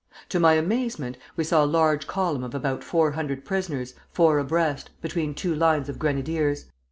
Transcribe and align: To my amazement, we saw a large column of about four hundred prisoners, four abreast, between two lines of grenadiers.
To 0.29 0.39
my 0.39 0.53
amazement, 0.53 1.17
we 1.35 1.43
saw 1.43 1.63
a 1.63 1.67
large 1.67 2.07
column 2.07 2.43
of 2.43 2.55
about 2.55 2.83
four 2.83 3.11
hundred 3.11 3.45
prisoners, 3.45 3.93
four 4.09 4.39
abreast, 4.39 4.89
between 4.99 5.35
two 5.35 5.53
lines 5.53 5.89
of 5.89 5.99
grenadiers. 5.99 6.65